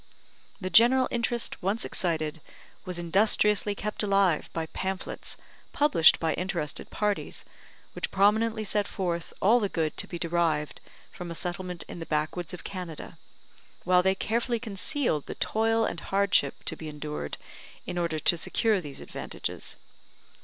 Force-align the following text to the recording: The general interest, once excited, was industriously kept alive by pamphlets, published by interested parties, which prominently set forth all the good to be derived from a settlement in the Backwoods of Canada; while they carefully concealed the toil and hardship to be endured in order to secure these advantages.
The 0.59 0.71
general 0.71 1.07
interest, 1.11 1.61
once 1.61 1.85
excited, 1.85 2.41
was 2.85 2.97
industriously 2.97 3.75
kept 3.75 4.01
alive 4.01 4.49
by 4.51 4.65
pamphlets, 4.65 5.37
published 5.73 6.19
by 6.19 6.33
interested 6.33 6.89
parties, 6.89 7.45
which 7.93 8.09
prominently 8.09 8.63
set 8.63 8.87
forth 8.87 9.31
all 9.43 9.59
the 9.59 9.69
good 9.69 9.95
to 9.97 10.07
be 10.07 10.17
derived 10.17 10.81
from 11.11 11.29
a 11.29 11.35
settlement 11.35 11.83
in 11.87 11.99
the 11.99 12.07
Backwoods 12.07 12.51
of 12.51 12.63
Canada; 12.63 13.19
while 13.83 14.01
they 14.01 14.15
carefully 14.15 14.57
concealed 14.59 15.27
the 15.27 15.35
toil 15.35 15.85
and 15.85 15.99
hardship 15.99 16.63
to 16.65 16.75
be 16.75 16.89
endured 16.89 17.37
in 17.85 17.99
order 17.99 18.17
to 18.17 18.37
secure 18.39 18.81
these 18.81 19.01
advantages. 19.01 19.75